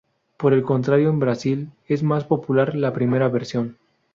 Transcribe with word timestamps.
Por 0.37 0.53
el 0.53 0.63
contrario 0.63 1.11
en 1.11 1.19
Brasil 1.19 1.69
es 1.87 2.01
más 2.01 2.23
popular 2.23 2.73
la 2.73 2.91
primera 2.91 3.29
versión. 3.29 3.77